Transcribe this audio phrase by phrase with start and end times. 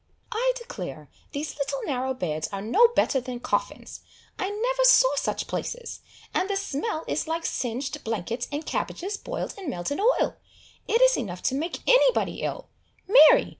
[0.31, 3.99] "I declare these little narrow beds are no better than coffins!
[4.39, 5.99] I never saw such places!
[6.33, 10.37] and the smell is like singed blankets and cabbages boiled in melted oil!
[10.87, 12.69] It is enough to make anybody ill!
[13.07, 13.49] Mary!